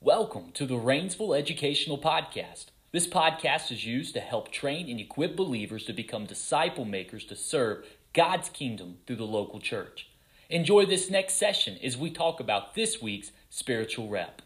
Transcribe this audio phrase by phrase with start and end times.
[0.00, 2.66] Welcome to the Rainsville Educational Podcast.
[2.92, 7.34] This podcast is used to help train and equip believers to become disciple makers to
[7.34, 10.08] serve God's kingdom through the local church.
[10.48, 14.42] Enjoy this next session as we talk about this week's spiritual rep.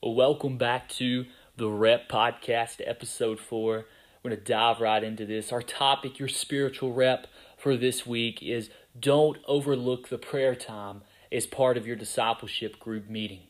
[0.00, 1.26] Welcome back to
[1.56, 3.86] the Rep Podcast, episode four.
[4.22, 5.52] We're going to dive right into this.
[5.52, 8.68] Our topic, your spiritual rep for this week, is
[8.98, 11.00] don't overlook the prayer time
[11.32, 13.40] as part of your discipleship group meeting.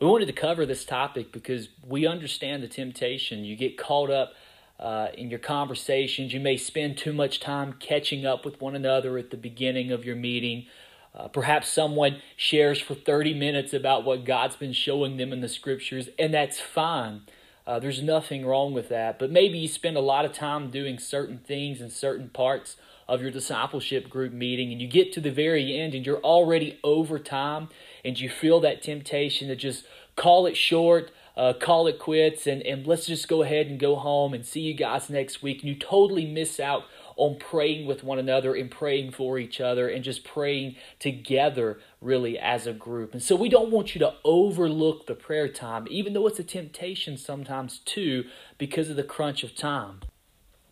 [0.00, 3.44] We wanted to cover this topic because we understand the temptation.
[3.44, 4.32] You get caught up
[4.78, 6.32] uh, in your conversations.
[6.32, 10.04] You may spend too much time catching up with one another at the beginning of
[10.04, 10.66] your meeting.
[11.12, 15.48] Uh, perhaps someone shares for 30 minutes about what God's been showing them in the
[15.48, 17.22] scriptures, and that's fine.
[17.66, 19.18] Uh, there's nothing wrong with that.
[19.18, 22.76] But maybe you spend a lot of time doing certain things in certain parts
[23.08, 26.78] of your discipleship group meeting, and you get to the very end and you're already
[26.84, 27.68] over time,
[28.04, 32.62] and you feel that temptation to just call it short, uh, call it quits, and,
[32.62, 35.60] and let's just go ahead and go home and see you guys next week.
[35.60, 36.84] And you totally miss out
[37.20, 42.38] on praying with one another and praying for each other and just praying together really
[42.38, 43.12] as a group.
[43.12, 46.44] And so we don't want you to overlook the prayer time, even though it's a
[46.44, 48.24] temptation sometimes too,
[48.56, 50.00] because of the crunch of time.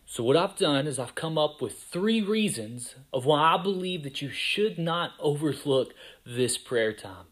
[0.06, 4.04] So, what I've done is I've come up with three reasons of why I believe
[4.04, 5.92] that you should not overlook
[6.24, 7.26] this prayer time.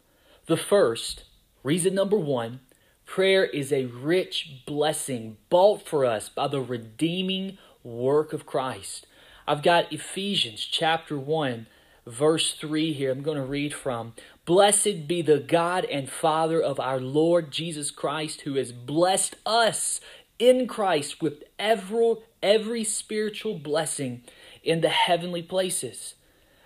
[0.44, 1.25] The first,
[1.62, 2.61] reason number one,
[3.06, 7.56] prayer is a rich blessing bought for us by the redeeming
[7.87, 9.06] work of Christ.
[9.47, 11.67] I've got Ephesians chapter 1,
[12.06, 13.12] verse 3 here.
[13.12, 14.15] I'm going to read from.
[14.45, 20.01] Blessed be the God and Father of our Lord Jesus Christ, who has blessed us
[20.39, 24.23] in Christ with every, every spiritual blessing
[24.62, 26.15] in the heavenly places.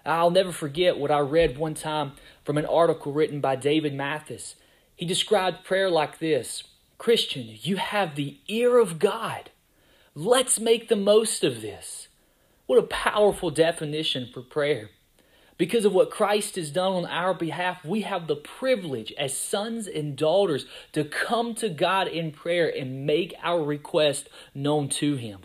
[0.04, 2.12] I'll never forget what I read one time
[2.44, 4.54] from an article written by David Mathis.
[4.96, 6.64] He described prayer like this
[6.98, 9.50] Christian, you have the ear of God.
[10.14, 12.08] Let's make the most of this.
[12.66, 14.90] What a powerful definition for prayer.
[15.56, 19.86] Because of what Christ has done on our behalf, we have the privilege as sons
[19.86, 25.42] and daughters to come to God in prayer and make our request known to Him.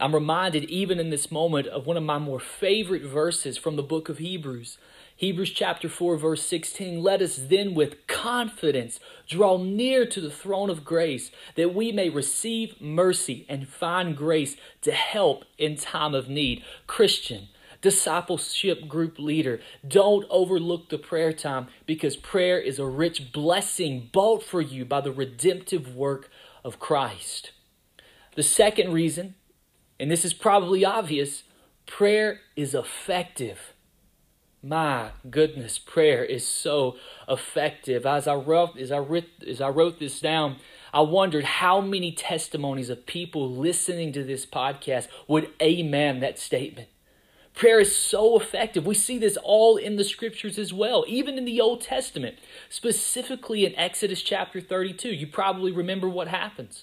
[0.00, 3.82] I'm reminded, even in this moment, of one of my more favorite verses from the
[3.82, 4.78] book of Hebrews.
[5.18, 7.02] Hebrews chapter 4, verse 16.
[7.02, 12.10] Let us then with confidence draw near to the throne of grace, that we may
[12.10, 16.62] receive mercy and find grace to help in time of need.
[16.86, 17.48] Christian,
[17.80, 19.58] discipleship group leader.
[19.86, 25.00] Don't overlook the prayer time because prayer is a rich blessing bought for you by
[25.00, 26.28] the redemptive work
[26.62, 27.52] of Christ.
[28.34, 29.34] The second reason,
[29.98, 31.44] and this is probably obvious,
[31.86, 33.72] prayer is effective.
[34.66, 36.96] My goodness, prayer is so
[37.28, 38.04] effective.
[38.04, 40.56] As I wrote, as I wrote, as I wrote this down,
[40.92, 46.88] I wondered how many testimonies of people listening to this podcast would amen that statement.
[47.54, 48.84] Prayer is so effective.
[48.84, 52.36] We see this all in the scriptures as well, even in the Old Testament,
[52.68, 55.10] specifically in Exodus chapter 32.
[55.10, 56.82] You probably remember what happens.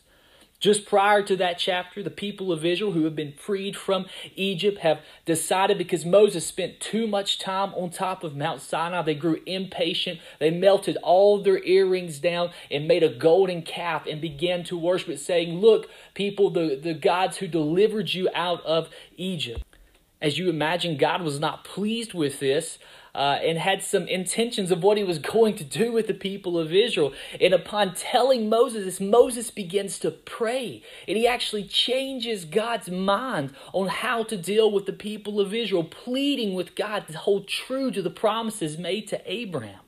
[0.64, 4.06] Just prior to that chapter, the people of Israel who have been freed from
[4.38, 9.14] Egypt have decided because Moses spent too much time on top of Mount Sinai, they
[9.14, 10.22] grew impatient.
[10.40, 15.10] They melted all their earrings down and made a golden calf and began to worship
[15.10, 18.88] it, saying, Look, people, the, the gods who delivered you out of
[19.18, 19.66] Egypt.
[20.22, 22.80] As you imagine, God was not pleased with this.
[23.16, 26.58] Uh, and had some intentions of what he was going to do with the people
[26.58, 27.14] of Israel.
[27.40, 30.82] And upon telling Moses Moses begins to pray.
[31.08, 35.84] And he actually changes God's mind on how to deal with the people of Israel,
[35.84, 39.82] pleading with God to hold true to the promises made to Abraham.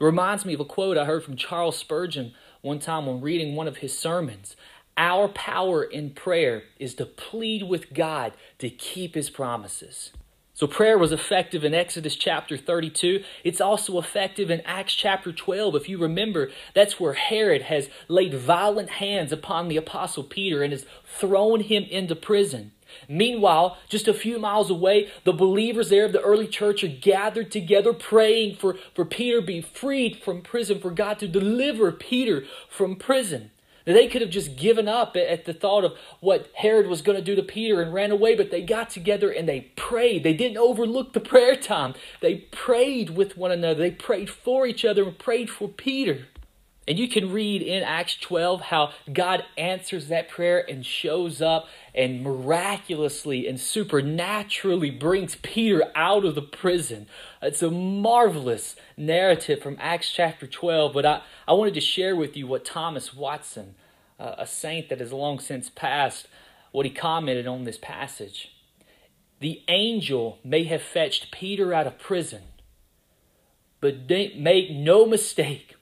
[0.00, 3.54] It reminds me of a quote I heard from Charles Spurgeon one time when reading
[3.54, 4.56] one of his sermons.
[4.96, 10.12] Our power in prayer is to plead with God to keep his promises.
[10.56, 13.24] So prayer was effective in Exodus chapter 32.
[13.42, 15.74] It's also effective in Acts chapter 12.
[15.74, 20.72] If you remember, that's where Herod has laid violent hands upon the apostle Peter and
[20.72, 22.70] has thrown him into prison.
[23.08, 27.50] Meanwhile, just a few miles away, the believers there of the early church are gathered
[27.50, 32.44] together praying for, for Peter to be freed from prison, for God to deliver Peter
[32.68, 33.50] from prison.
[33.84, 37.24] They could have just given up at the thought of what Herod was going to
[37.24, 40.22] do to Peter and ran away, but they got together and they prayed.
[40.22, 41.94] They didn't overlook the prayer time.
[42.20, 43.80] They prayed with one another.
[43.80, 46.26] They prayed for each other and prayed for Peter.
[46.86, 51.66] And you can read in Acts 12 how God answers that prayer and shows up
[51.94, 57.06] and miraculously and supernaturally brings Peter out of the prison.
[57.40, 60.92] It's a marvelous narrative from Acts chapter 12.
[60.92, 63.76] But I, I wanted to share with you what Thomas Watson,
[64.20, 66.28] uh, a saint that has long since passed,
[66.70, 68.50] what he commented on this passage.
[69.40, 72.42] The angel may have fetched Peter out of prison,
[73.80, 75.76] but make no mistake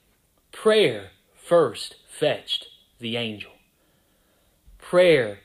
[0.52, 2.69] Prayer first fetched
[3.00, 3.50] the angel.
[4.78, 5.40] Prayer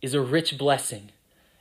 [0.00, 1.10] is a rich blessing,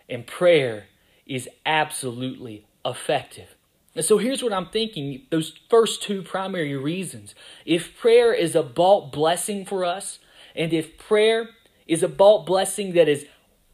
[0.08, 0.86] and prayer
[1.26, 3.56] is absolutely effective.
[3.96, 7.36] And so here's what I'm thinking those first two primary reasons.
[7.66, 10.20] If prayer is a bulk blessing for us,
[10.56, 11.50] and if prayer
[11.88, 13.26] is a bulk blessing that is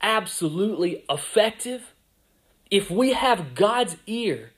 [0.02, 1.94] absolutely effective,
[2.72, 4.52] if we have God's ear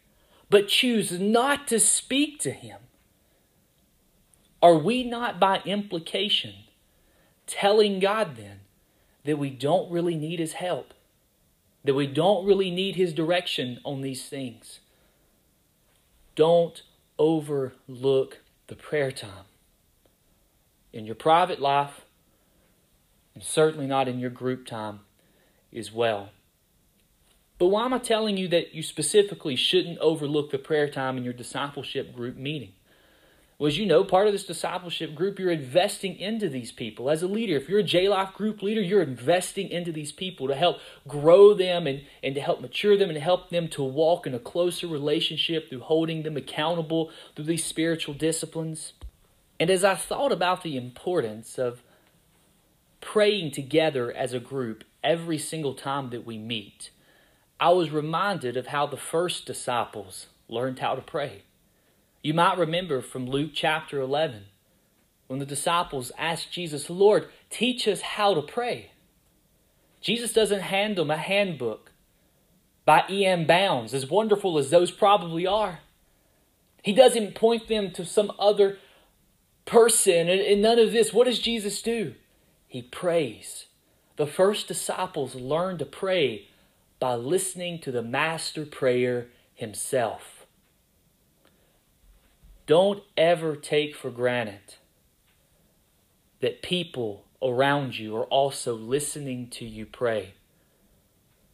[0.49, 2.79] but choose not to speak to Him,
[4.61, 6.53] are we not by implication
[7.47, 8.61] telling God then
[9.25, 10.93] that we don't really need His help?
[11.83, 14.79] That we don't really need His direction on these things?
[16.35, 16.81] Don't
[17.17, 19.45] overlook the prayer time
[20.93, 22.01] in your private life,
[23.33, 25.01] and certainly not in your group time
[25.75, 26.29] as well.
[27.57, 31.23] But why am I telling you that you specifically shouldn't overlook the prayer time in
[31.23, 32.73] your discipleship group meeting?
[33.61, 37.11] Well, as you know, part of this discipleship group, you're investing into these people.
[37.11, 40.47] As a leader, if you're a J Life group leader, you're investing into these people
[40.47, 44.25] to help grow them and, and to help mature them and help them to walk
[44.25, 48.93] in a closer relationship through holding them accountable through these spiritual disciplines.
[49.59, 51.83] And as I thought about the importance of
[52.99, 56.89] praying together as a group every single time that we meet,
[57.59, 61.43] I was reminded of how the first disciples learned how to pray.
[62.21, 64.45] You might remember from Luke chapter 11
[65.27, 68.91] when the disciples asked Jesus, Lord, teach us how to pray.
[70.01, 71.91] Jesus doesn't hand them a handbook
[72.85, 73.45] by E.M.
[73.45, 75.79] Bounds, as wonderful as those probably are.
[76.83, 78.77] He doesn't point them to some other
[79.65, 81.13] person and, none of this.
[81.13, 82.15] What does Jesus do?
[82.67, 83.65] He prays.
[84.17, 86.47] The first disciples learned to pray
[86.99, 90.40] by listening to the master prayer himself.
[92.71, 94.75] Don't ever take for granted
[96.39, 100.35] that people around you are also listening to you pray.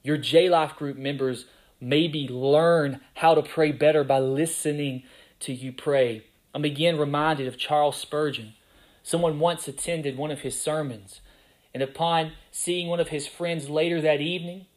[0.04, 1.46] Your J Life group members
[1.82, 5.02] maybe learn how to pray better by listening
[5.40, 6.24] to you pray.
[6.54, 8.54] I'm again reminded of Charles Spurgeon.
[9.02, 11.22] Someone once attended one of his sermons,
[11.74, 14.68] and upon seeing one of his friends later that evening,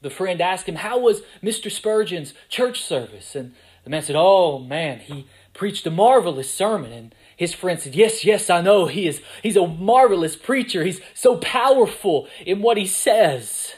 [0.00, 1.72] the friend asked him, How was Mr.
[1.72, 3.34] Spurgeon's church service?
[3.34, 3.54] And
[3.84, 6.92] the man said, Oh man, he preached a marvelous sermon.
[6.92, 8.86] And his friend said, Yes, yes, I know.
[8.86, 10.84] He is he's a marvelous preacher.
[10.84, 13.74] He's so powerful in what he says.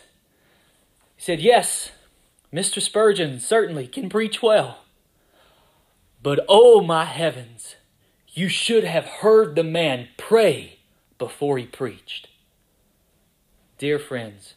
[1.16, 1.90] He said, Yes,
[2.52, 2.80] Mr.
[2.80, 4.78] Spurgeon certainly can preach well.
[6.22, 7.76] But oh my heavens,
[8.30, 10.78] you should have heard the man pray
[11.18, 12.28] before he preached.
[13.78, 14.54] Dear friends,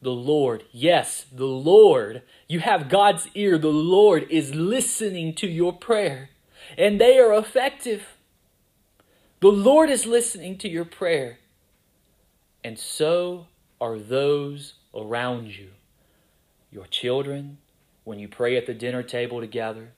[0.00, 3.58] the Lord, yes, the Lord, you have God's ear.
[3.58, 6.30] The Lord is listening to your prayer,
[6.76, 8.16] and they are effective.
[9.40, 11.38] The Lord is listening to your prayer,
[12.62, 13.46] and so
[13.80, 15.70] are those around you.
[16.70, 17.58] Your children,
[18.04, 19.92] when you pray at the dinner table together,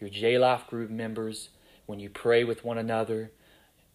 [0.00, 1.50] your J Life group members,
[1.86, 3.30] when you pray with one another,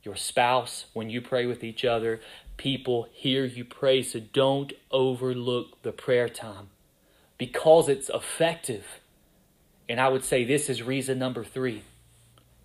[0.04, 2.20] your spouse, when you pray with each other,
[2.58, 4.04] people hear you pray.
[4.04, 6.70] So don't overlook the prayer time
[7.38, 8.86] because it's effective.
[9.90, 11.84] And I would say this is reason number three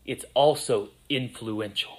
[0.04, 1.98] it's also influential.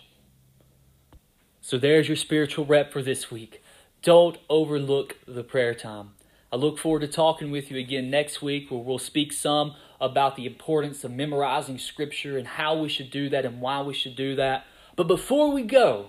[1.61, 3.61] So there's your spiritual rep for this week.
[4.01, 6.11] Don't overlook the prayer time.
[6.51, 10.35] I look forward to talking with you again next week where we'll speak some about
[10.35, 14.15] the importance of memorizing scripture and how we should do that and why we should
[14.15, 14.65] do that.
[14.95, 16.07] But before we go,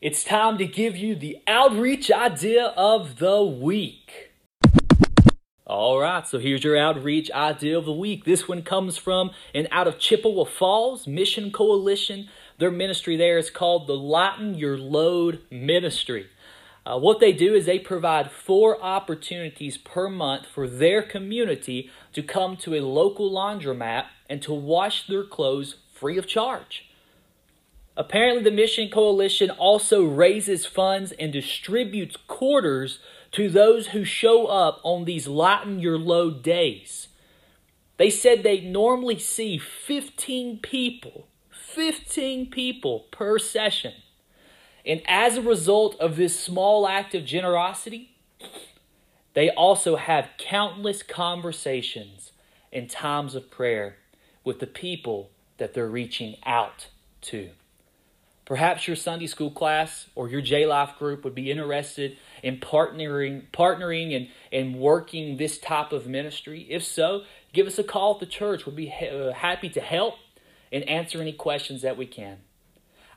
[0.00, 4.30] it's time to give you the outreach idea of the week.
[5.66, 8.24] All right, so here's your outreach idea of the week.
[8.24, 12.28] This one comes from and out of Chippewa Falls Mission Coalition.
[12.58, 16.28] Their ministry there is called the Lighten Your Load Ministry.
[16.86, 22.22] Uh, what they do is they provide four opportunities per month for their community to
[22.22, 26.87] come to a local laundromat and to wash their clothes free of charge.
[27.98, 33.00] Apparently, the Mission Coalition also raises funds and distributes quarters
[33.32, 37.08] to those who show up on these lighten your load days.
[37.96, 43.94] They said they normally see 15 people, 15 people per session.
[44.86, 48.14] And as a result of this small act of generosity,
[49.34, 52.30] they also have countless conversations
[52.72, 53.96] and times of prayer
[54.44, 56.86] with the people that they're reaching out
[57.22, 57.50] to.
[58.48, 63.42] Perhaps your Sunday school class or your J Life group would be interested in partnering,
[63.52, 66.66] partnering and, and working this type of ministry.
[66.70, 68.64] If so, give us a call at the church.
[68.64, 70.14] We'll be uh, happy to help
[70.72, 72.38] and answer any questions that we can.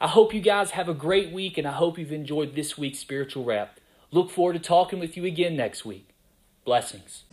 [0.01, 2.99] I hope you guys have a great week and I hope you've enjoyed this week's
[2.99, 3.79] spiritual rep.
[4.11, 6.09] Look forward to talking with you again next week.
[6.65, 7.23] Blessings.